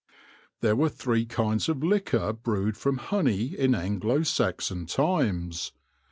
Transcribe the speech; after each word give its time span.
There 0.61 0.75
were 0.75 0.89
three 0.89 1.27
kinds 1.27 1.69
of 1.69 1.83
liquor 1.83 2.33
brewed 2.33 2.75
from 2.75 2.97
honey 2.97 3.53
in 3.55 3.75
Anglo 3.75 4.23
Saxon 4.23 4.87
times. 4.87 5.73